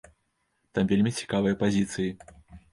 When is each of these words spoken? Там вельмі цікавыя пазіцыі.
Там 0.77 0.89
вельмі 0.93 1.13
цікавыя 1.19 1.61
пазіцыі. 1.63 2.11